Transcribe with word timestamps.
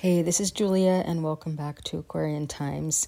Hey, 0.00 0.22
this 0.22 0.40
is 0.40 0.50
Julia, 0.50 1.02
and 1.04 1.22
welcome 1.22 1.56
back 1.56 1.84
to 1.84 1.98
Aquarian 1.98 2.46
Times. 2.46 3.06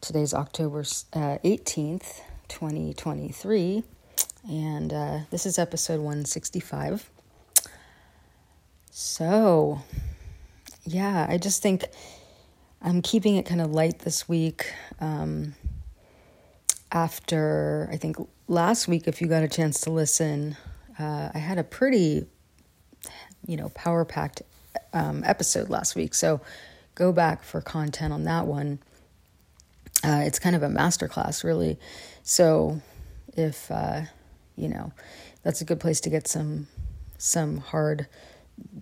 Today's 0.00 0.34
October 0.34 0.80
uh, 0.80 1.38
18th, 1.44 2.22
2023, 2.48 3.84
and 4.50 4.92
uh, 4.92 5.18
this 5.30 5.46
is 5.46 5.60
episode 5.60 6.00
165. 6.00 7.08
So, 8.90 9.80
yeah, 10.84 11.24
I 11.28 11.38
just 11.38 11.62
think 11.62 11.84
I'm 12.82 13.00
keeping 13.00 13.36
it 13.36 13.46
kind 13.46 13.60
of 13.60 13.70
light 13.70 14.00
this 14.00 14.28
week. 14.28 14.74
Um, 15.00 15.54
after, 16.90 17.88
I 17.92 17.96
think 17.96 18.16
last 18.48 18.88
week, 18.88 19.06
if 19.06 19.20
you 19.20 19.28
got 19.28 19.44
a 19.44 19.48
chance 19.48 19.82
to 19.82 19.90
listen, 19.90 20.56
uh, 20.98 21.30
I 21.32 21.38
had 21.38 21.58
a 21.58 21.64
pretty, 21.64 22.26
you 23.46 23.56
know, 23.56 23.68
power 23.68 24.04
packed 24.04 24.42
um, 24.92 25.22
episode 25.24 25.68
last 25.68 25.94
week. 25.94 26.14
So 26.14 26.40
go 26.94 27.12
back 27.12 27.42
for 27.42 27.60
content 27.60 28.12
on 28.12 28.24
that 28.24 28.46
one. 28.46 28.78
Uh, 30.04 30.22
it's 30.24 30.38
kind 30.38 30.54
of 30.54 30.62
a 30.62 30.68
masterclass, 30.68 31.42
really. 31.42 31.78
So 32.22 32.80
if 33.36 33.70
uh, 33.70 34.02
you 34.56 34.68
know, 34.68 34.92
that's 35.42 35.60
a 35.60 35.64
good 35.64 35.80
place 35.80 36.00
to 36.00 36.10
get 36.10 36.26
some 36.26 36.66
some 37.16 37.58
hard 37.58 38.06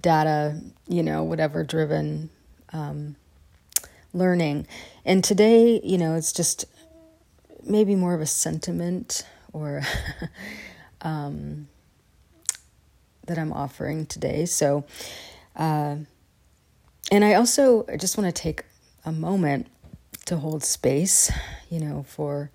data, 0.01 0.61
you 0.89 1.03
know, 1.03 1.23
whatever 1.23 1.63
driven 1.63 2.31
um, 2.73 3.17
learning. 4.13 4.67
And 5.05 5.23
today, 5.23 5.81
you 5.83 5.99
know, 5.99 6.15
it's 6.15 6.33
just 6.33 6.65
maybe 7.63 7.95
more 7.95 8.15
of 8.15 8.21
a 8.21 8.27
sentiment 8.27 9.27
or 9.53 9.83
um, 11.03 11.69
that 13.27 13.39
I'm 13.39 13.53
offering 13.53 14.07
today. 14.07 14.47
So 14.47 14.85
uh, 15.57 15.97
and 17.11 17.25
I 17.25 17.35
also 17.35 17.85
just 17.99 18.19
want 18.19 18.35
to 18.35 18.43
take 18.43 18.65
a 19.05 19.13
moment 19.13 19.69
to 20.27 20.37
hold 20.37 20.65
space, 20.65 21.31
you 21.71 21.81
know, 21.81 22.05
for 22.09 22.51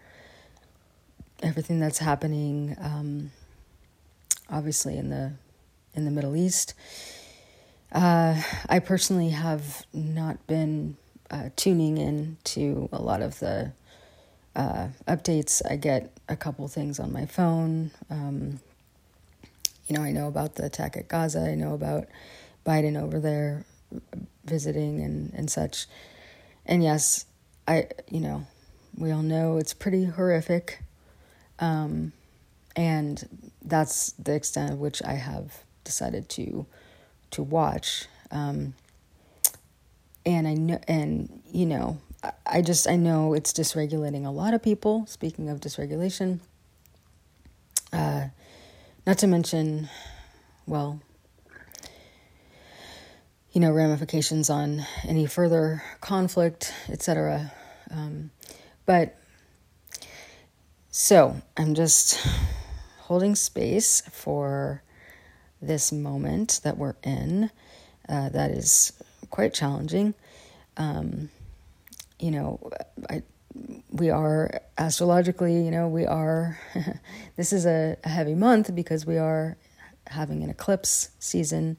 everything 1.42 1.80
that's 1.80 2.00
happening, 2.00 2.76
um, 2.80 3.32
obviously 4.50 4.98
in 4.98 5.10
the 5.10 5.34
in 5.94 6.06
the 6.06 6.12
Middle 6.12 6.36
East. 6.36 6.74
Uh, 7.92 8.42
I 8.70 8.80
personally 8.80 9.30
have 9.30 9.86
not 9.94 10.46
been 10.48 10.96
uh, 11.30 11.50
tuning 11.56 11.98
in 11.98 12.38
to 12.44 12.88
a 12.92 13.02
lot 13.02 13.22
of 13.22 13.40
the 13.40 13.74
uh, 14.56 14.88
updates. 15.08 15.62
I 15.70 15.76
get 15.76 16.12
a 16.30 16.36
couple 16.36 16.68
things 16.68 17.00
on 17.00 17.12
my 17.12 17.26
phone. 17.26 17.92
Um, 18.10 18.60
you 19.88 19.98
know, 19.98 20.04
I 20.04 20.12
know 20.12 20.28
about 20.28 20.56
the 20.56 20.66
attack 20.66 20.96
at 20.96 21.10
Gaza. 21.10 21.42
I 21.42 21.56
know 21.56 21.74
about 21.74 22.08
Biden 22.66 23.02
over 23.02 23.20
there 23.20 23.66
visiting 24.46 25.02
and, 25.02 25.34
and 25.34 25.50
such. 25.50 25.88
And 26.66 26.84
yes, 26.84 27.26
I, 27.68 27.88
you 28.10 28.20
know, 28.20 28.46
we 28.98 29.12
all 29.12 29.24
know 29.24 29.58
it's 29.58 29.74
pretty 29.74 30.06
horrific. 30.06 30.82
Um, 31.60 32.14
and 32.76 33.52
that's 33.64 34.12
the 34.14 34.34
extent 34.34 34.72
of 34.72 34.80
which 34.80 35.02
I 35.04 35.14
have 35.14 35.64
decided 35.84 36.30
to 36.30 36.66
to 37.32 37.44
watch. 37.44 38.06
Um, 38.30 38.74
and 40.26 40.48
I 40.48 40.54
know, 40.54 40.80
and 40.88 41.42
you 41.52 41.66
know, 41.66 42.00
I, 42.24 42.32
I 42.46 42.62
just 42.62 42.88
I 42.88 42.96
know 42.96 43.34
it's 43.34 43.54
dysregulating 43.54 44.26
a 44.26 44.30
lot 44.30 44.54
of 44.54 44.62
people. 44.62 45.06
Speaking 45.08 45.50
of 45.50 45.60
dysregulation, 45.60 46.40
uh, 47.92 48.28
not 49.06 49.18
to 49.20 49.28
mention, 49.28 49.90
well, 50.66 51.02
you 53.52 53.60
know, 53.60 53.72
ramifications 53.72 54.50
on 54.50 54.86
any 55.04 55.26
further 55.26 55.84
conflict, 56.00 56.74
etc. 56.90 57.52
Um, 57.92 58.32
but 58.86 59.18
so 60.90 61.42
I'm 61.58 61.76
just 61.76 62.26
holding 63.00 63.36
space 63.36 64.02
for 64.12 64.84
this 65.62 65.92
moment 65.92 66.62
that 66.64 66.78
we're 66.78 66.96
in. 67.04 67.52
Uh, 68.08 68.30
that 68.30 68.52
is 68.52 68.94
quite 69.30 69.54
challenging. 69.54 70.14
Um, 70.78 71.30
you 72.20 72.32
know, 72.32 72.72
I 73.10 73.24
we 73.92 74.10
are 74.10 74.62
astrologically, 74.78 75.62
you 75.62 75.72
know, 75.72 75.90
we 75.90 76.06
are. 76.06 76.58
this 77.36 77.52
is 77.52 77.66
a, 77.66 77.98
a 78.04 78.10
heavy 78.10 78.34
month 78.34 78.74
because 78.74 79.06
we 79.06 79.18
are 79.18 79.58
having 80.08 80.42
an 80.44 80.50
eclipse 80.50 81.10
season 81.20 81.78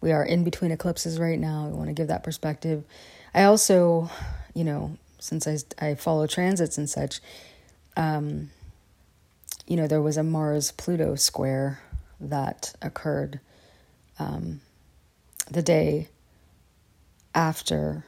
we 0.00 0.12
are 0.12 0.24
in 0.24 0.44
between 0.44 0.70
eclipses 0.70 1.18
right 1.18 1.38
now. 1.38 1.66
I 1.66 1.70
want 1.70 1.88
to 1.88 1.94
give 1.94 2.08
that 2.08 2.22
perspective. 2.22 2.84
I 3.34 3.44
also, 3.44 4.10
you 4.54 4.64
know, 4.64 4.96
since 5.18 5.46
I, 5.46 5.58
I 5.78 5.94
follow 5.94 6.26
transits 6.26 6.78
and 6.78 6.88
such, 6.88 7.20
um, 7.96 8.50
you 9.66 9.76
know, 9.76 9.86
there 9.86 10.00
was 10.00 10.16
a 10.16 10.22
Mars 10.22 10.72
Pluto 10.72 11.14
square 11.14 11.80
that 12.18 12.74
occurred 12.82 13.40
um, 14.18 14.60
the 15.50 15.62
day 15.62 16.08
after, 17.34 18.04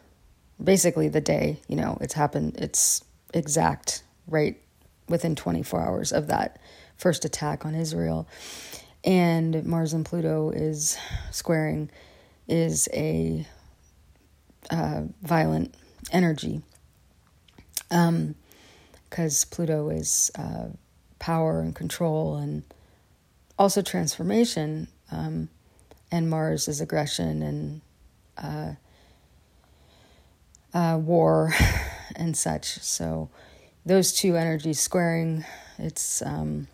basically 0.62 1.08
the 1.08 1.20
day, 1.20 1.60
you 1.68 1.76
know, 1.76 1.98
it's 2.00 2.14
happened, 2.14 2.56
it's 2.56 3.04
exact 3.34 4.02
right 4.26 4.58
within 5.08 5.34
24 5.34 5.80
hours 5.80 6.12
of 6.12 6.26
that 6.28 6.58
first 6.96 7.24
attack 7.24 7.66
on 7.66 7.74
Israel 7.74 8.26
and 9.04 9.64
Mars 9.64 9.92
and 9.92 10.04
Pluto 10.04 10.50
is 10.50 10.96
squaring 11.30 11.90
is 12.48 12.88
a 12.92 13.46
uh, 14.70 15.02
violent 15.22 15.74
energy 16.12 16.62
because 17.88 19.44
um, 19.44 19.50
Pluto 19.50 19.90
is 19.90 20.30
uh, 20.38 20.68
power 21.18 21.60
and 21.60 21.74
control 21.74 22.36
and 22.36 22.62
also 23.58 23.82
transformation, 23.82 24.88
um, 25.10 25.48
and 26.10 26.28
Mars 26.28 26.68
is 26.68 26.80
aggression 26.80 27.42
and 27.42 27.80
uh, 28.38 28.72
uh 30.74 30.98
war 30.98 31.54
and 32.16 32.36
such. 32.36 32.78
So 32.80 33.28
those 33.84 34.12
two 34.12 34.36
energies 34.36 34.80
squaring, 34.80 35.44
it's 35.78 36.22
um, 36.22 36.68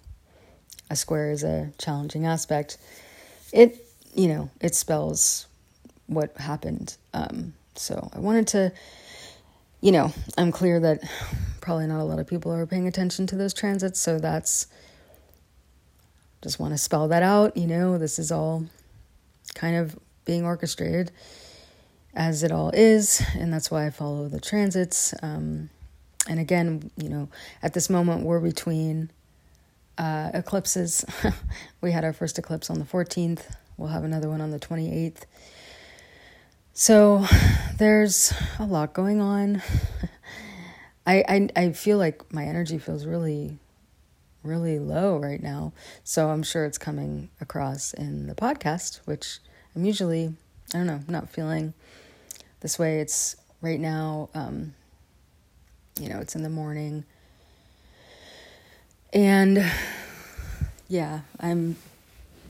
a 0.91 0.97
square 0.97 1.31
is 1.31 1.43
a 1.45 1.71
challenging 1.79 2.27
aspect, 2.27 2.79
it, 3.53 3.87
you 4.15 4.29
know, 4.29 4.51
it 4.61 4.75
spells 4.75 5.47
what 6.07 6.37
happened. 6.37 6.97
Um, 7.15 7.55
so 7.75 8.11
I 8.15 8.19
wanted 8.19 8.49
to, 8.49 8.73
you 9.81 9.93
know, 9.93 10.13
I'm 10.37 10.53
clear 10.53 10.81
that 10.81 11.01
probably 11.61 11.87
not 11.87 12.01
a 12.01 12.05
lot 12.05 12.19
of 12.19 12.27
people 12.27 12.53
are 12.53 12.67
paying 12.67 12.89
attention 12.89 13.27
to 13.29 13.37
those 13.37 13.55
transits, 13.55 14.01
so 14.01 14.19
that's 14.19 14.67
just 16.43 16.59
want 16.59 16.73
to 16.73 16.79
spell 16.79 17.09
that 17.09 17.23
out. 17.23 17.57
You 17.57 17.67
know, 17.67 17.99
this 17.99 18.19
is 18.19 18.33
all 18.33 18.65
kind 19.55 19.77
of 19.77 19.99
being 20.25 20.45
orchestrated 20.45 21.11
as 22.15 22.43
it 22.43 22.53
all 22.53 22.71
is, 22.71 23.23
and 23.35 23.53
that's 23.53 23.71
why 23.71 23.87
I 23.87 23.91
follow 23.91 24.29
the 24.29 24.41
transits. 24.41 25.15
Um, 25.23 25.71
and 26.29 26.41
again, 26.41 26.91
you 26.97 27.09
know, 27.09 27.29
at 27.63 27.75
this 27.75 27.89
moment, 27.89 28.25
we're 28.25 28.41
between 28.41 29.11
uh, 29.99 30.31
eclipses. 30.33 31.05
we 31.81 31.93
had 31.93 32.05
our 32.05 32.13
first 32.13 32.39
eclipse 32.39 32.71
on 32.71 32.79
the 32.79 32.85
14th. 32.85 33.55
We'll 33.77 33.91
have 33.91 34.05
another 34.05 34.29
one 34.29 34.41
on 34.41 34.51
the 34.51 34.59
28th. 34.59 35.23
So 36.73 37.27
there's 37.77 38.33
a 38.59 38.65
lot 38.65 38.95
going 38.95 39.21
on. 39.21 39.63
I, 41.07 41.25
I 41.29 41.49
I 41.57 41.73
feel 41.73 41.99
like 41.99 42.33
my 42.33 42.45
energy 42.45 42.79
feels 42.79 43.05
really 43.05 43.59
really 44.45 44.79
low 44.79 45.17
right 45.17 45.43
now. 45.43 45.73
So 46.05 46.29
I'm 46.29 46.43
sure 46.43 46.65
it's 46.65 46.79
coming 46.79 47.31
across 47.41 47.95
in 47.95 48.29
the 48.29 48.35
podcast, 48.35 49.01
which 49.07 49.41
I'm 49.75 49.85
usually 49.85 50.35
I 50.73 50.79
don't 50.79 50.87
know, 50.87 51.01
not 51.09 51.31
feeling 51.31 51.75
this 52.61 52.79
way. 52.79 53.01
It's 53.01 53.35
right 53.61 53.81
now 53.81 54.29
um, 54.35 54.75
you 55.99 56.09
know, 56.09 56.21
it's 56.21 56.37
in 56.37 56.43
the 56.43 56.51
morning. 56.51 57.05
And 59.13 59.65
yeah, 60.89 61.21
I'm 61.41 61.77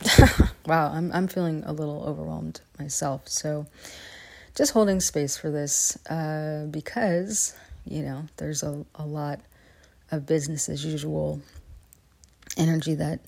wow, 0.66 0.92
I'm 0.92 1.12
I'm 1.12 1.28
feeling 1.28 1.62
a 1.64 1.72
little 1.72 2.02
overwhelmed 2.04 2.60
myself. 2.78 3.28
So 3.28 3.66
just 4.54 4.72
holding 4.72 5.00
space 5.00 5.36
for 5.36 5.50
this 5.50 5.96
uh, 6.06 6.66
because 6.70 7.54
you 7.86 8.02
know 8.02 8.24
there's 8.36 8.62
a, 8.62 8.84
a 8.96 9.06
lot 9.06 9.40
of 10.10 10.26
business 10.26 10.68
as 10.68 10.84
usual 10.84 11.40
energy 12.56 12.94
that 12.94 13.20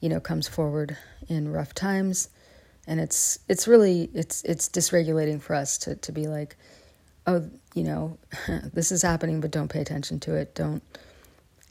you 0.00 0.08
know 0.08 0.20
comes 0.20 0.46
forward 0.46 0.96
in 1.28 1.50
rough 1.50 1.74
times 1.74 2.28
and 2.86 3.00
it's 3.00 3.38
it's 3.48 3.66
really 3.66 4.08
it's 4.14 4.42
it's 4.44 4.68
dysregulating 4.68 5.40
for 5.40 5.54
us 5.54 5.78
to 5.78 5.96
to 5.96 6.12
be 6.12 6.26
like 6.26 6.56
oh 7.26 7.48
you 7.74 7.82
know 7.82 8.16
this 8.72 8.92
is 8.92 9.02
happening 9.02 9.40
but 9.40 9.50
don't 9.50 9.68
pay 9.68 9.80
attention 9.80 10.20
to 10.20 10.34
it 10.34 10.54
don't 10.54 10.82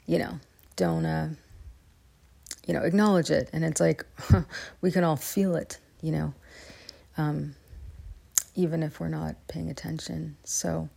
you 0.06 0.18
know 0.18 0.38
don't 0.78 1.04
uh, 1.04 1.28
you 2.66 2.72
know 2.72 2.80
acknowledge 2.80 3.30
it 3.30 3.50
and 3.52 3.62
it's 3.62 3.80
like 3.80 4.06
we 4.80 4.90
can 4.90 5.04
all 5.04 5.16
feel 5.16 5.54
it 5.54 5.78
you 6.00 6.12
know 6.12 6.32
um, 7.18 7.54
even 8.58 8.82
if 8.82 9.00
we're 9.00 9.08
not 9.08 9.36
paying 9.48 9.68
attention. 9.70 10.36
So, 10.44 10.88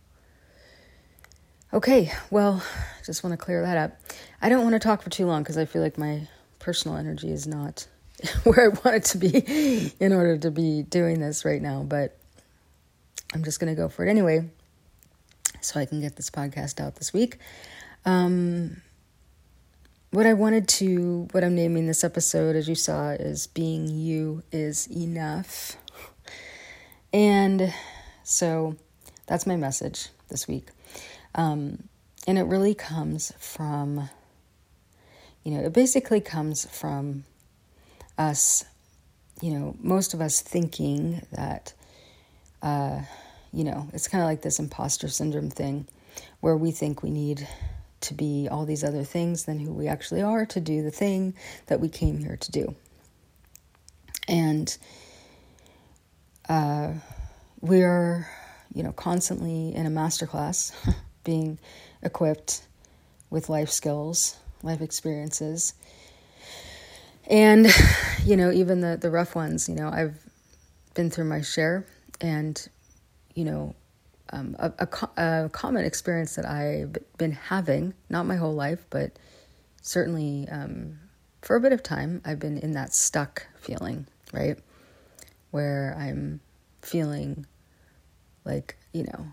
okay, 1.72 2.12
well, 2.30 2.62
just 3.04 3.22
want 3.22 3.32
to 3.32 3.36
clear 3.36 3.62
that 3.62 3.76
up. 3.76 4.00
I 4.40 4.48
don't 4.48 4.62
want 4.62 4.74
to 4.74 4.78
talk 4.78 5.02
for 5.02 5.10
too 5.10 5.26
long 5.26 5.42
because 5.42 5.58
I 5.58 5.64
feel 5.64 5.82
like 5.82 5.98
my 5.98 6.28
personal 6.58 6.96
energy 6.96 7.30
is 7.30 7.46
not 7.46 7.86
where 8.44 8.66
I 8.66 8.68
want 8.68 8.96
it 8.96 9.04
to 9.06 9.18
be 9.18 9.92
in 10.00 10.12
order 10.12 10.38
to 10.38 10.50
be 10.50 10.82
doing 10.82 11.20
this 11.20 11.44
right 11.44 11.60
now, 11.60 11.82
but 11.82 12.16
I'm 13.34 13.44
just 13.44 13.60
going 13.60 13.74
to 13.74 13.80
go 13.80 13.88
for 13.88 14.06
it 14.06 14.10
anyway 14.10 14.48
so 15.60 15.78
I 15.78 15.86
can 15.86 16.00
get 16.00 16.16
this 16.16 16.30
podcast 16.30 16.80
out 16.80 16.96
this 16.96 17.12
week. 17.12 17.38
Um, 18.04 18.82
what 20.12 20.26
I 20.26 20.34
wanted 20.34 20.68
to, 20.68 21.26
what 21.32 21.42
I'm 21.42 21.54
naming 21.54 21.86
this 21.86 22.04
episode, 22.04 22.54
as 22.54 22.68
you 22.68 22.74
saw, 22.74 23.10
is 23.12 23.46
Being 23.46 23.88
You 23.88 24.42
is 24.52 24.86
Enough. 24.90 25.78
And 27.14 27.72
so 28.22 28.76
that's 29.26 29.46
my 29.46 29.56
message 29.56 30.08
this 30.28 30.46
week. 30.46 30.68
Um, 31.34 31.88
and 32.26 32.36
it 32.36 32.42
really 32.42 32.74
comes 32.74 33.32
from, 33.38 34.10
you 35.44 35.52
know, 35.52 35.64
it 35.64 35.72
basically 35.72 36.20
comes 36.20 36.66
from 36.66 37.24
us, 38.18 38.66
you 39.40 39.50
know, 39.54 39.74
most 39.80 40.12
of 40.12 40.20
us 40.20 40.42
thinking 40.42 41.22
that, 41.32 41.72
uh, 42.60 43.00
you 43.50 43.64
know, 43.64 43.88
it's 43.94 44.08
kind 44.08 44.22
of 44.22 44.28
like 44.28 44.42
this 44.42 44.58
imposter 44.58 45.08
syndrome 45.08 45.48
thing 45.48 45.88
where 46.40 46.56
we 46.56 46.70
think 46.70 47.02
we 47.02 47.10
need 47.10 47.48
to 48.02 48.14
be 48.14 48.48
all 48.50 48.64
these 48.64 48.84
other 48.84 49.04
things 49.04 49.44
than 49.44 49.58
who 49.58 49.72
we 49.72 49.88
actually 49.88 50.22
are 50.22 50.46
to 50.46 50.60
do 50.60 50.82
the 50.82 50.90
thing 50.90 51.34
that 51.66 51.80
we 51.80 51.88
came 51.88 52.18
here 52.18 52.36
to 52.36 52.50
do. 52.50 52.74
And 54.28 54.76
uh, 56.48 56.92
we 57.60 57.82
are, 57.82 58.28
you 58.74 58.82
know, 58.82 58.92
constantly 58.92 59.74
in 59.74 59.86
a 59.86 59.90
masterclass 59.90 60.72
being 61.24 61.58
equipped 62.02 62.66
with 63.30 63.48
life 63.48 63.70
skills, 63.70 64.36
life 64.62 64.80
experiences. 64.80 65.74
And, 67.26 67.66
you 68.24 68.36
know, 68.36 68.50
even 68.50 68.80
the, 68.80 68.96
the 68.96 69.10
rough 69.10 69.34
ones, 69.34 69.68
you 69.68 69.74
know, 69.74 69.88
I've 69.88 70.18
been 70.94 71.10
through 71.10 71.24
my 71.24 71.40
share 71.40 71.86
and, 72.20 72.60
you 73.34 73.44
know, 73.44 73.74
um, 74.32 74.56
a, 74.58 74.72
a, 74.78 75.44
a, 75.44 75.48
common 75.50 75.84
experience 75.84 76.34
that 76.36 76.46
I've 76.46 76.96
been 77.18 77.32
having, 77.32 77.94
not 78.08 78.26
my 78.26 78.36
whole 78.36 78.54
life, 78.54 78.86
but 78.90 79.18
certainly 79.82 80.48
um, 80.48 80.98
for 81.42 81.56
a 81.56 81.60
bit 81.60 81.72
of 81.72 81.82
time, 81.82 82.22
I've 82.24 82.38
been 82.38 82.58
in 82.58 82.72
that 82.72 82.94
stuck 82.94 83.46
feeling, 83.60 84.06
right? 84.32 84.58
Where 85.50 85.94
I'm 85.98 86.40
feeling 86.80 87.46
like, 88.44 88.76
you 88.92 89.04
know, 89.04 89.26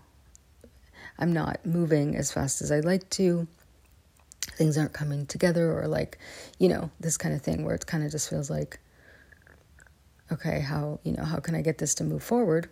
I'm 1.18 1.32
not 1.32 1.64
moving 1.64 2.16
as 2.16 2.32
fast 2.32 2.60
as 2.62 2.70
I'd 2.70 2.84
like 2.84 3.08
to. 3.10 3.46
Things 4.52 4.76
aren't 4.76 4.92
coming 4.92 5.26
together, 5.26 5.78
or 5.78 5.86
like, 5.86 6.18
you 6.58 6.68
know, 6.68 6.90
this 7.00 7.16
kind 7.16 7.34
of 7.34 7.42
thing 7.42 7.64
where 7.64 7.74
it 7.74 7.86
kind 7.86 8.04
of 8.04 8.10
just 8.10 8.28
feels 8.28 8.50
like, 8.50 8.78
okay, 10.32 10.60
how, 10.60 11.00
you 11.04 11.12
know, 11.12 11.24
how 11.24 11.38
can 11.38 11.54
I 11.54 11.62
get 11.62 11.78
this 11.78 11.94
to 11.96 12.04
move 12.04 12.22
forward? 12.22 12.68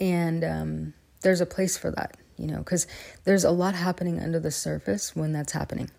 And 0.00 0.42
um, 0.42 0.94
there's 1.20 1.42
a 1.42 1.46
place 1.46 1.76
for 1.76 1.90
that, 1.92 2.16
you 2.38 2.46
know, 2.46 2.58
because 2.58 2.86
there's 3.24 3.44
a 3.44 3.50
lot 3.50 3.74
happening 3.74 4.18
under 4.18 4.40
the 4.40 4.50
surface 4.50 5.14
when 5.14 5.32
that's 5.32 5.52
happening. 5.52 5.90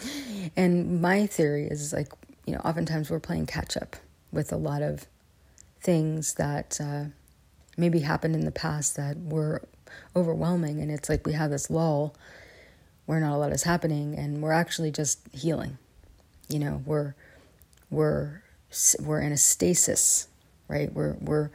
and 0.56 1.02
my 1.02 1.26
theory 1.26 1.66
is 1.66 1.92
like, 1.92 2.08
you 2.46 2.54
know, 2.54 2.60
oftentimes 2.60 3.10
we're 3.10 3.20
playing 3.20 3.46
catch 3.46 3.76
up 3.76 3.96
with 4.32 4.52
a 4.52 4.56
lot 4.56 4.82
of 4.82 5.06
things 5.80 6.34
that 6.34 6.80
uh, 6.82 7.04
maybe 7.76 8.00
happened 8.00 8.34
in 8.34 8.44
the 8.46 8.50
past 8.50 8.96
that 8.96 9.18
were 9.18 9.62
overwhelming. 10.16 10.80
And 10.80 10.90
it's 10.90 11.08
like 11.08 11.26
we 11.26 11.34
have 11.34 11.50
this 11.50 11.68
lull 11.68 12.14
where 13.04 13.20
not 13.20 13.34
a 13.34 13.36
lot 13.36 13.52
is 13.52 13.64
happening 13.64 14.16
and 14.16 14.42
we're 14.42 14.52
actually 14.52 14.90
just 14.90 15.20
healing. 15.32 15.76
You 16.48 16.60
know, 16.60 16.82
we're, 16.86 17.14
we're, 17.90 18.42
we're 19.00 19.20
in 19.20 19.32
a 19.32 19.36
stasis, 19.36 20.28
right? 20.68 20.92
We're, 20.92 21.16
we're 21.20 21.50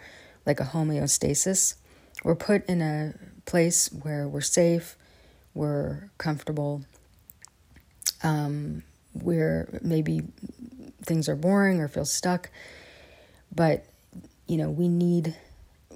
like 0.45 0.59
a 0.59 0.65
homeostasis 0.65 1.75
we're 2.24 2.36
put 2.36 2.66
in 2.68 2.81
a 2.81 3.14
place 3.46 3.90
where 4.02 4.28
we're 4.28 4.42
safe, 4.42 4.96
we're 5.54 6.10
comfortable, 6.18 6.84
um, 8.24 8.84
where 9.14 9.80
maybe 9.81 10.22
things 11.04 11.30
are 11.30 11.36
boring 11.36 11.80
or 11.80 11.88
feel 11.88 12.06
stuck, 12.06 12.50
but 13.54 13.86
you 14.48 14.58
know 14.58 14.69
we 14.69 14.88
need 14.88 15.36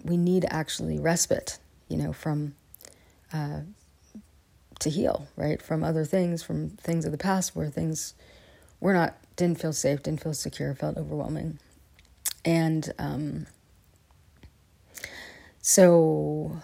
we 0.03 0.17
need 0.17 0.45
actually 0.49 0.99
respite, 0.99 1.59
you 1.87 1.97
know, 1.97 2.13
from 2.13 2.55
uh, 3.33 3.61
to 4.79 4.89
heal, 4.89 5.27
right, 5.35 5.61
from 5.61 5.83
other 5.83 6.05
things, 6.05 6.41
from 6.41 6.69
things 6.71 7.05
of 7.05 7.11
the 7.11 7.17
past 7.17 7.55
where 7.55 7.69
things 7.69 8.13
were 8.79 8.93
not 8.93 9.15
didn't 9.35 9.59
feel 9.59 9.73
safe, 9.73 10.03
didn't 10.03 10.21
feel 10.21 10.33
secure, 10.33 10.73
felt 10.73 10.97
overwhelming, 10.97 11.59
and 12.43 12.91
um, 12.97 13.45
so, 15.61 16.57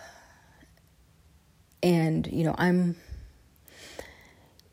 and, 1.83 2.25
you 2.27 2.43
know, 2.43 2.55
I'm, 2.57 2.95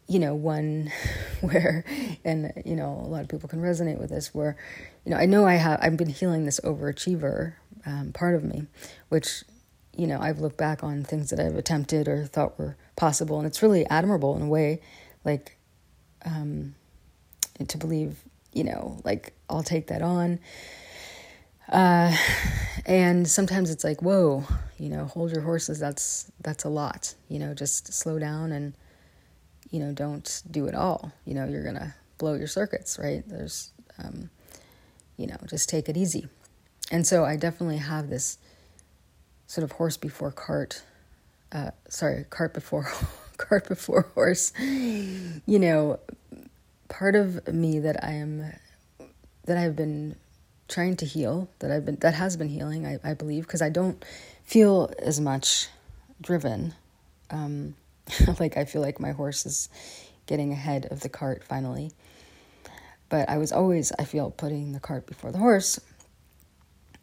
you 0.09 0.19
know, 0.19 0.35
one 0.35 0.91
where, 1.43 1.85
and, 2.25 2.53
you 2.65 2.75
know, 2.75 3.01
a 3.05 3.09
lot 3.09 3.21
of 3.21 3.29
people 3.29 3.49
can 3.49 3.61
resonate 3.61 3.99
with 3.99 4.11
this, 4.11 4.35
where, 4.35 4.57
you 5.05 5.11
know, 5.11 5.19
I 5.19 5.27
know 5.27 5.47
I 5.47 5.55
have, 5.55 5.79
I've 5.83 5.97
been 5.99 6.09
healing 6.09 6.47
this 6.47 6.59
overachiever 6.61 7.55
um, 7.85 8.13
part 8.13 8.35
of 8.35 8.43
me, 8.43 8.67
which, 9.11 9.45
you 9.95 10.07
know, 10.07 10.19
I've 10.19 10.41
looked 10.41 10.57
back 10.57 10.83
on 10.83 11.05
things 11.05 11.29
that 11.29 11.39
I've 11.39 11.57
attempted 11.57 12.09
or 12.09 12.25
thought 12.25 12.59
were 12.59 12.77
possible, 12.97 13.37
and 13.39 13.47
it's 13.47 13.63
really 13.63 13.87
admirable 13.87 14.35
in 14.37 14.43
a 14.43 14.49
way, 14.49 14.81
like, 15.25 15.59
um, 16.25 16.75
to 17.69 17.77
believe, 17.77 18.17
you 18.55 18.65
know, 18.65 19.01
like, 19.05 19.35
I'll 19.51 19.63
take 19.63 19.89
that 19.89 20.01
on 20.01 20.39
uh, 21.69 22.17
and 22.87 23.27
sometimes 23.29 23.71
it's 23.71 23.85
like, 23.85 24.03
whoa, 24.03 24.45
you 24.79 24.89
know, 24.89 25.07
hold 25.07 25.33
your 25.33 25.43
horses. 25.43 25.79
That's 25.79 26.31
that's 26.41 26.65
a 26.65 26.69
lot. 26.69 27.15
You 27.29 27.39
know, 27.39 27.55
just 27.55 27.93
slow 27.93 28.19
down 28.19 28.53
and 28.53 28.75
you 29.71 29.81
know, 29.81 29.93
don't 29.93 30.43
do 30.51 30.67
it 30.67 30.75
all. 30.75 31.13
You 31.25 31.35
know, 31.35 31.47
you're 31.47 31.65
gonna 31.65 31.95
blow 32.19 32.35
your 32.35 32.47
circuits, 32.47 32.99
right? 32.99 33.23
There's, 33.27 33.73
um, 33.99 34.31
you 35.17 35.27
know, 35.27 35.37
just 35.49 35.69
take 35.69 35.89
it 35.89 35.97
easy. 35.97 36.29
And 36.91 37.07
so 37.07 37.25
I 37.25 37.37
definitely 37.37 37.79
have 37.79 38.09
this 38.09 38.39
sort 39.47 39.65
of 39.65 39.73
horse 39.73 39.97
before 39.97 40.31
cart. 40.31 40.83
Uh, 41.51 41.71
sorry, 41.89 42.25
cart 42.31 42.55
before 42.55 42.91
cart 43.37 43.69
before 43.69 44.03
horse. 44.15 44.53
You 44.61 45.41
know, 45.47 45.99
part 46.89 47.17
of 47.17 47.49
me 47.53 47.79
that 47.81 48.05
I 48.05 48.13
am 48.13 48.53
that 49.47 49.57
I've 49.57 49.77
been 49.77 50.17
trying 50.69 50.97
to 50.97 51.07
heal 51.07 51.49
that 51.59 51.71
I've 51.71 51.85
been 51.85 51.97
that 51.97 52.15
has 52.15 52.37
been 52.37 52.49
healing 52.49 52.87
I, 52.87 52.99
I 53.05 53.15
believe 53.15 53.45
because 53.45 53.63
I 53.63 53.69
don't 53.69 54.03
feel 54.45 54.91
as 54.99 55.21
much 55.21 55.69
driven. 56.21 56.75
Um, 57.31 57.75
like 58.41 58.57
I 58.57 58.65
feel 58.65 58.83
like 58.83 59.01
my 59.01 59.13
horse 59.13 59.47
is 59.47 59.69
getting 60.27 60.53
ahead 60.53 60.87
of 60.91 61.01
the 61.01 61.09
cart 61.09 61.45
finally. 61.45 61.93
But 63.09 63.29
I 63.29 63.39
was 63.39 63.53
always 63.53 63.93
I 63.99 64.05
feel 64.05 64.31
putting 64.31 64.73
the 64.73 64.81
cart 64.81 65.07
before 65.07 65.33
the 65.33 65.39
horse 65.39 65.79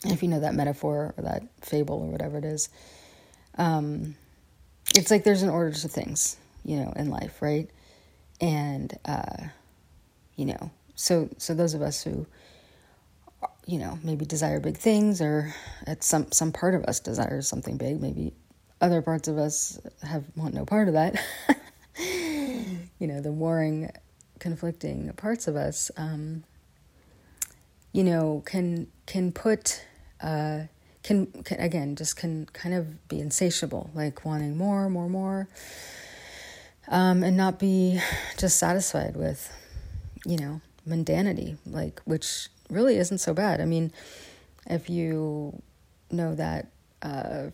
if 0.03 0.23
you 0.23 0.29
know 0.29 0.39
that 0.39 0.55
metaphor 0.55 1.13
or 1.15 1.23
that 1.23 1.43
fable 1.61 2.01
or 2.01 2.07
whatever 2.07 2.39
it 2.39 2.45
is. 2.45 2.69
Um, 3.57 4.15
it's 4.95 5.11
like 5.11 5.23
there's 5.23 5.43
an 5.43 5.49
order 5.49 5.71
to 5.71 5.87
things 5.87 6.37
you 6.65 6.77
know 6.77 6.93
in 6.95 7.09
life 7.09 7.41
right? 7.41 7.69
And 8.39 8.97
uh, 9.05 9.43
you 10.35 10.45
know 10.45 10.71
so 10.95 11.29
so 11.37 11.53
those 11.53 11.73
of 11.73 11.81
us 11.81 12.03
who 12.03 12.25
you 13.71 13.79
know, 13.79 13.97
maybe 14.03 14.25
desire 14.25 14.59
big 14.59 14.77
things, 14.77 15.21
or 15.21 15.55
at 15.87 16.03
some 16.03 16.29
some 16.33 16.51
part 16.51 16.75
of 16.75 16.83
us 16.83 16.99
desires 16.99 17.47
something 17.47 17.77
big. 17.77 18.01
Maybe 18.01 18.33
other 18.81 19.01
parts 19.01 19.29
of 19.29 19.37
us 19.37 19.79
have 20.03 20.25
want 20.35 20.53
no 20.53 20.65
part 20.65 20.89
of 20.89 20.95
that. 20.95 21.23
you 21.97 23.07
know, 23.07 23.21
the 23.21 23.31
warring, 23.31 23.89
conflicting 24.39 25.09
parts 25.13 25.47
of 25.47 25.55
us, 25.55 25.89
um, 25.95 26.43
you 27.93 28.03
know, 28.03 28.43
can 28.45 28.87
can 29.05 29.31
put 29.31 29.85
uh, 30.19 30.63
can, 31.01 31.27
can 31.43 31.61
again 31.61 31.95
just 31.95 32.17
can 32.17 32.47
kind 32.47 32.75
of 32.75 33.07
be 33.07 33.21
insatiable, 33.21 33.89
like 33.93 34.25
wanting 34.25 34.57
more, 34.57 34.89
more, 34.89 35.07
more, 35.07 35.47
um, 36.89 37.23
and 37.23 37.37
not 37.37 37.57
be 37.57 38.01
just 38.37 38.57
satisfied 38.57 39.15
with, 39.15 39.49
you 40.25 40.37
know, 40.37 40.59
mundanity, 40.85 41.55
like 41.65 42.01
which 42.03 42.49
really 42.71 42.97
isn't 42.97 43.19
so 43.19 43.33
bad. 43.33 43.61
I 43.61 43.65
mean, 43.65 43.91
if 44.65 44.89
you 44.89 45.61
know 46.09 46.35
that 46.35 46.67
uh, 47.01 47.47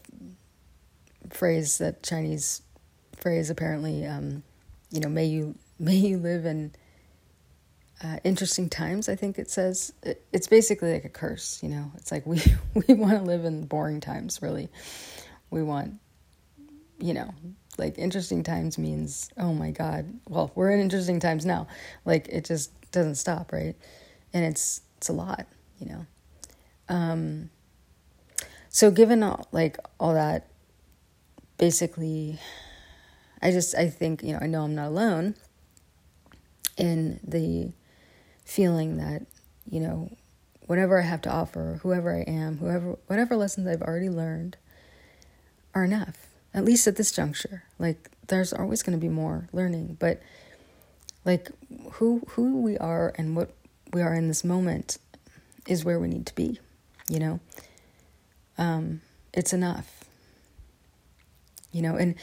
phrase, 1.30 1.78
that 1.80 2.04
Chinese 2.04 2.62
phrase, 3.18 3.50
apparently, 3.50 4.06
um, 4.06 4.44
you 4.92 5.00
know, 5.00 5.10
may 5.10 5.26
you 5.26 5.56
may 5.80 5.96
you 5.96 6.18
live 6.18 6.46
in 6.46 6.72
uh, 8.04 8.18
interesting 8.24 8.70
times. 8.70 9.10
I 9.10 9.16
think 9.16 9.40
it 9.40 9.50
says 9.50 9.94
it, 10.04 10.24
it's 10.32 10.48
basically 10.48 10.94
like 10.94 11.06
a 11.06 11.10
curse. 11.10 11.62
You 11.64 11.70
know, 11.70 11.92
it's 11.96 12.12
like 12.12 12.26
we 12.26 12.42
we 12.88 12.94
want 12.94 13.18
to 13.18 13.24
live 13.24 13.46
in 13.46 13.66
boring 13.66 14.00
times. 14.00 14.42
Really, 14.42 14.70
we 15.50 15.64
want, 15.64 15.96
you 17.00 17.14
know, 17.14 17.34
like 17.78 17.98
interesting 17.98 18.44
times 18.44 18.78
means 18.78 19.30
oh 19.38 19.54
my 19.54 19.72
god. 19.72 20.06
Well, 20.28 20.52
we're 20.56 20.72
in 20.72 20.80
interesting 20.80 21.20
times 21.20 21.46
now. 21.46 21.68
Like 22.06 22.28
it 22.28 22.46
just 22.46 22.72
doesn't 22.92 23.16
stop, 23.16 23.52
right? 23.52 23.76
And 24.34 24.46
it's 24.46 24.82
it's 24.98 25.10
a 25.10 25.14
lot, 25.14 25.46
you 25.80 25.88
know. 25.88 26.06
Um, 26.90 27.50
so 28.70 28.92
given 28.92 29.24
all, 29.24 29.48
like 29.52 29.78
all 30.00 30.14
that, 30.14 30.48
basically, 31.58 32.40
I 33.42 33.52
just 33.52 33.76
I 33.76 33.90
think 33.90 34.24
you 34.24 34.34
know 34.34 34.40
I 34.42 34.48
know 34.48 34.64
I'm 34.64 34.76
not 34.76 34.88
alone 34.88 35.36
in 36.78 37.20
the 37.24 37.72
feeling 38.46 38.98
that, 38.98 39.24
you 39.70 39.80
know, 39.80 40.12
whatever 40.68 41.00
I 41.00 41.04
have 41.04 41.22
to 41.24 41.32
offer, 41.32 41.80
whoever 41.82 42.16
I 42.16 42.22
am, 42.22 42.58
whoever 42.58 42.98
whatever 43.08 43.36
lessons 43.36 43.68
I've 43.68 43.82
already 43.82 44.10
learned 44.10 44.58
are 45.74 45.84
enough. 45.84 46.28
At 46.54 46.64
least 46.66 46.88
at 46.88 46.96
this 46.96 47.12
juncture. 47.12 47.64
Like 47.78 48.10
there's 48.28 48.54
always 48.54 48.84
going 48.84 48.98
to 48.98 49.02
be 49.02 49.10
more 49.10 49.50
learning, 49.52 49.98
but 50.00 50.22
like 51.26 51.50
who 51.94 52.22
who 52.30 52.62
we 52.62 52.78
are 52.78 53.14
and 53.18 53.36
what 53.36 53.52
we 53.94 54.02
are 54.02 54.14
in 54.14 54.28
this 54.28 54.44
moment 54.44 54.98
is 55.68 55.84
where 55.84 56.00
we 56.00 56.08
need 56.08 56.26
to 56.26 56.36
be, 56.36 56.60
you 57.10 57.20
know? 57.20 57.40
Um 58.58 59.02
it's 59.34 59.54
enough. 59.54 60.04
You 61.72 61.82
know, 61.82 61.96
and 61.96 62.16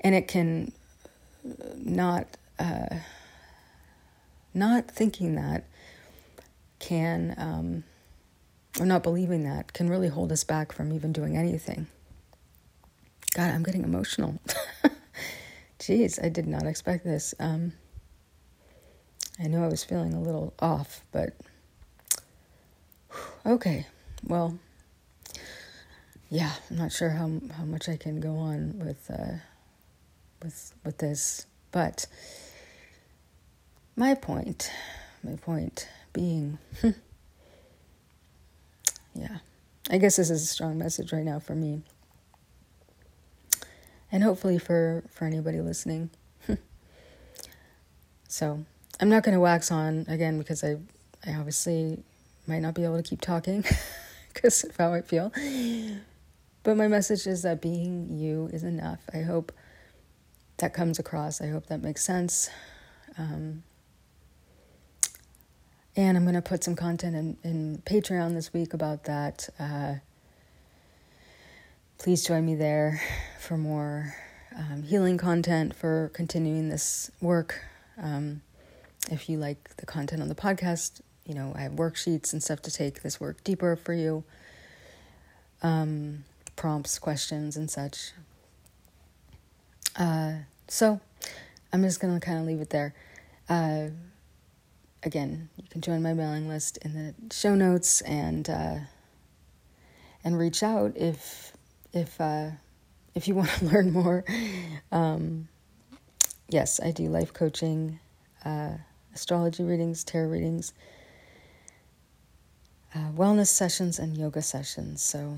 and 0.00 0.14
it 0.14 0.28
can 0.28 0.72
not 1.76 2.26
uh 2.58 2.96
not 4.52 4.90
thinking 4.90 5.36
that 5.36 5.64
can, 6.78 7.34
um, 7.38 7.84
or 8.80 8.86
not 8.86 9.04
believing 9.04 9.44
that, 9.44 9.72
can 9.72 9.88
really 9.88 10.08
hold 10.08 10.32
us 10.32 10.42
back 10.42 10.72
from 10.72 10.92
even 10.92 11.12
doing 11.12 11.36
anything. 11.36 11.86
God, 13.34 13.50
I'm 13.50 13.62
getting 13.62 13.84
emotional. 13.84 14.40
Jeez, 15.78 16.22
I 16.22 16.28
did 16.28 16.48
not 16.48 16.66
expect 16.66 17.04
this. 17.04 17.34
Um, 17.38 17.74
I 19.42 19.46
know 19.46 19.64
I 19.64 19.68
was 19.68 19.84
feeling 19.84 20.12
a 20.12 20.20
little 20.20 20.52
off, 20.58 21.02
but 21.12 21.34
okay. 23.46 23.86
Well, 24.22 24.58
yeah, 26.28 26.52
I'm 26.70 26.76
not 26.76 26.92
sure 26.92 27.10
how 27.10 27.30
how 27.56 27.64
much 27.64 27.88
I 27.88 27.96
can 27.96 28.20
go 28.20 28.36
on 28.36 28.78
with 28.78 29.10
uh, 29.10 29.38
with 30.42 30.74
with 30.84 30.98
this, 30.98 31.46
but 31.72 32.06
my 33.96 34.14
point, 34.14 34.70
my 35.22 35.36
point 35.36 35.88
being, 36.12 36.58
yeah, 39.14 39.38
I 39.90 39.98
guess 39.98 40.16
this 40.16 40.30
is 40.30 40.42
a 40.42 40.46
strong 40.46 40.78
message 40.78 41.12
right 41.12 41.24
now 41.24 41.38
for 41.38 41.54
me. 41.54 41.82
And 44.12 44.22
hopefully 44.24 44.58
for, 44.58 45.04
for 45.10 45.24
anybody 45.24 45.60
listening. 45.60 46.10
so 48.28 48.64
I'm 49.00 49.08
not 49.08 49.22
going 49.22 49.34
to 49.34 49.40
wax 49.40 49.70
on 49.72 50.04
again 50.08 50.38
because 50.38 50.62
I, 50.62 50.76
I 51.26 51.34
obviously 51.34 52.02
might 52.46 52.60
not 52.60 52.74
be 52.74 52.84
able 52.84 52.98
to 52.98 53.02
keep 53.02 53.22
talking 53.22 53.64
because 54.34 54.62
of 54.62 54.76
how 54.76 54.92
I 54.92 55.00
feel. 55.00 55.32
But 56.62 56.76
my 56.76 56.86
message 56.86 57.26
is 57.26 57.42
that 57.42 57.62
being 57.62 58.08
you 58.10 58.50
is 58.52 58.62
enough. 58.62 59.00
I 59.14 59.22
hope 59.22 59.52
that 60.58 60.74
comes 60.74 60.98
across. 60.98 61.40
I 61.40 61.46
hope 61.48 61.66
that 61.68 61.82
makes 61.82 62.04
sense. 62.04 62.50
Um, 63.16 63.62
and 65.96 66.18
I'm 66.18 66.24
going 66.24 66.34
to 66.34 66.42
put 66.42 66.62
some 66.62 66.76
content 66.76 67.16
in, 67.16 67.36
in 67.42 67.82
Patreon 67.86 68.34
this 68.34 68.52
week 68.52 68.74
about 68.74 69.04
that. 69.04 69.48
Uh, 69.58 69.94
please 71.96 72.22
join 72.26 72.44
me 72.44 72.54
there 72.54 73.00
for 73.38 73.56
more 73.56 74.14
um, 74.54 74.82
healing 74.82 75.16
content, 75.16 75.74
for 75.74 76.10
continuing 76.12 76.68
this 76.68 77.10
work. 77.22 77.62
Um, 77.96 78.42
if 79.10 79.28
you 79.28 79.38
like 79.38 79.76
the 79.76 79.86
content 79.86 80.22
on 80.22 80.28
the 80.28 80.34
podcast, 80.34 81.00
you 81.26 81.34
know, 81.34 81.52
I 81.54 81.60
have 81.62 81.72
worksheets 81.72 82.32
and 82.32 82.42
stuff 82.42 82.62
to 82.62 82.70
take 82.70 83.02
this 83.02 83.20
work 83.20 83.44
deeper 83.44 83.76
for 83.76 83.92
you, 83.92 84.24
um, 85.62 86.24
prompts, 86.56 86.98
questions, 86.98 87.56
and 87.56 87.70
such. 87.70 88.12
Uh, 89.96 90.32
so 90.68 91.00
I'm 91.72 91.82
just 91.82 92.00
going 92.00 92.18
to 92.18 92.24
kind 92.24 92.38
of 92.38 92.46
leave 92.46 92.60
it 92.60 92.70
there. 92.70 92.94
Uh, 93.48 93.88
again, 95.02 95.48
you 95.56 95.68
can 95.68 95.80
join 95.80 96.02
my 96.02 96.14
mailing 96.14 96.48
list 96.48 96.78
in 96.78 96.94
the 96.94 97.34
show 97.34 97.54
notes 97.54 98.00
and 98.02 98.48
uh, 98.48 98.76
and 100.22 100.38
reach 100.38 100.62
out 100.62 100.96
if 100.96 101.52
if 101.92 102.20
uh, 102.20 102.50
if 103.14 103.28
you 103.28 103.34
want 103.36 103.50
to 103.50 103.66
learn 103.66 103.92
more. 103.92 104.24
Um, 104.92 105.48
yes, 106.48 106.80
I 106.82 106.90
do 106.90 107.08
life 107.08 107.32
coaching, 107.32 107.98
uh, 108.44 108.74
astrology 109.14 109.62
readings, 109.62 110.04
tarot 110.04 110.28
readings, 110.28 110.72
uh, 112.94 113.10
wellness 113.14 113.48
sessions, 113.48 113.98
and 113.98 114.16
yoga 114.16 114.42
sessions. 114.42 115.02
So, 115.02 115.36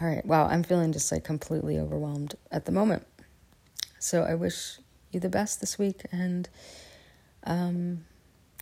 all 0.00 0.08
right, 0.08 0.24
wow, 0.24 0.46
I'm 0.46 0.62
feeling 0.62 0.92
just 0.92 1.10
like 1.12 1.24
completely 1.24 1.78
overwhelmed 1.78 2.34
at 2.50 2.64
the 2.64 2.72
moment. 2.72 3.06
So 3.98 4.22
I 4.22 4.34
wish 4.34 4.78
you 5.10 5.20
the 5.20 5.28
best 5.28 5.60
this 5.60 5.78
week 5.78 6.02
and. 6.12 6.48
Um, 7.44 8.04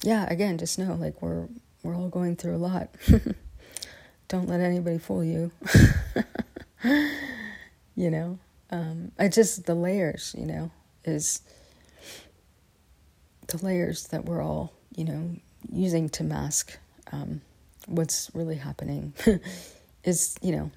yeah, 0.03 0.27
again, 0.31 0.59
just 0.59 0.79
know 0.79 0.95
like 0.95 1.21
we're 1.21 1.49
we're 1.83 1.95
all 1.95 2.09
going 2.09 2.37
through 2.37 2.57
a 2.57 2.59
lot. 2.59 2.89
Don't 4.29 4.49
let 4.49 4.61
anybody 4.61 4.99
fool 4.99 5.25
you. 5.25 5.51
you 7.97 8.11
know, 8.11 8.39
um, 8.71 9.13
I 9.19 9.29
just 9.29 9.67
the 9.67 9.75
layers. 9.75 10.35
You 10.39 10.47
know, 10.47 10.71
is 11.05 11.43
the 13.51 13.65
layers 13.65 14.09
that 14.09 14.25
we're 14.25 14.43
all 14.43 14.73
you 14.97 15.05
know 15.05 15.37
using 15.71 16.09
to 16.09 16.25
mask 16.25 16.79
um, 17.13 17.41
what's 17.87 18.31
really 18.35 18.57
happening. 18.57 19.13
is 20.05 20.37
you 20.41 20.53
know, 20.53 20.71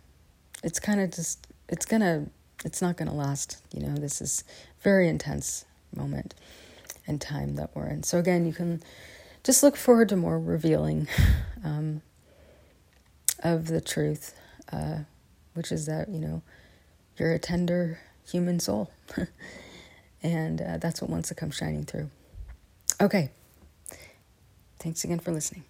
it's 0.64 0.80
kind 0.80 1.00
of 1.00 1.12
just 1.12 1.48
it's 1.70 1.86
gonna 1.86 2.28
it's 2.66 2.82
not 2.82 2.98
gonna 2.98 3.14
last. 3.14 3.62
You 3.74 3.88
know, 3.88 3.96
this 3.96 4.22
is 4.22 4.44
very 4.82 5.08
intense 5.08 5.66
moment 5.96 6.34
and 7.08 7.20
time 7.20 7.56
that 7.56 7.72
we're 7.74 7.88
in. 7.88 8.04
So 8.04 8.18
again, 8.18 8.46
you 8.46 8.54
can 8.54 8.82
just 9.44 9.64
look 9.64 9.76
forward 9.76 10.10
to 10.10 10.16
more 10.16 10.40
revealing 10.40 11.08
um, 11.64 12.02
of 13.44 13.68
the 13.68 13.82
truth, 13.82 14.34
uh, 14.72 15.00
which 15.54 15.72
is 15.72 15.86
that, 15.86 16.10
you 16.10 16.20
know, 16.20 16.42
you're 17.18 17.34
a 17.34 17.40
tender 17.40 18.00
human 18.26 18.60
soul. 18.60 18.92
and 20.24 20.62
uh, 20.62 20.78
that's 20.78 21.02
what 21.02 21.10
wants 21.10 21.30
to 21.30 21.36
come 21.36 21.52
shining 21.52 21.84
through. 21.84 22.10
Okay. 23.02 23.32
Thanks 24.80 25.04
again 25.04 25.20
for 25.20 25.32
listening. 25.32 25.64